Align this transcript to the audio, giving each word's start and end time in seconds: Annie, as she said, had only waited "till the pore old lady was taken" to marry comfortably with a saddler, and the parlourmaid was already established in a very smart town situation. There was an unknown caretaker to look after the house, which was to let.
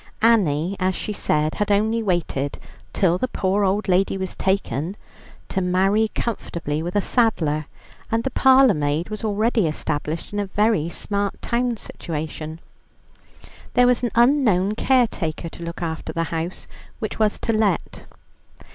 Annie, 0.23 0.75
as 0.79 0.95
she 0.95 1.13
said, 1.13 1.53
had 1.53 1.69
only 1.69 2.01
waited 2.01 2.57
"till 2.91 3.19
the 3.19 3.27
pore 3.27 3.63
old 3.63 3.87
lady 3.87 4.17
was 4.17 4.33
taken" 4.33 4.97
to 5.49 5.61
marry 5.61 6.07
comfortably 6.15 6.81
with 6.81 6.95
a 6.95 7.01
saddler, 7.01 7.67
and 8.11 8.23
the 8.23 8.31
parlourmaid 8.31 9.09
was 9.09 9.23
already 9.23 9.67
established 9.67 10.33
in 10.33 10.39
a 10.39 10.47
very 10.47 10.89
smart 10.89 11.39
town 11.39 11.77
situation. 11.77 12.59
There 13.75 13.85
was 13.85 14.01
an 14.01 14.09
unknown 14.15 14.73
caretaker 14.73 15.49
to 15.49 15.63
look 15.63 15.83
after 15.83 16.11
the 16.11 16.23
house, 16.33 16.65
which 16.97 17.19
was 17.19 17.37
to 17.37 17.53
let. 17.53 18.05